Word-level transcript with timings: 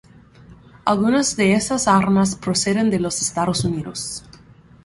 Algunas 0.83 1.35
de 1.35 1.53
esas 1.53 1.87
armas 1.87 2.35
proceden 2.35 2.89
de 2.89 2.99
los 2.99 3.21
Estados 3.21 3.63
Unidos. 3.65 4.23